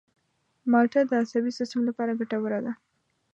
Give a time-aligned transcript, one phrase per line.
[0.71, 2.73] مالټه د عصبي سیستم لپاره ګټوره ده.